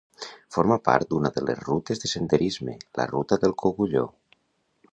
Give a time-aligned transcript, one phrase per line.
[0.53, 4.05] Forma part d’una de les rutes de senderisme, la Ruta del Cogulló.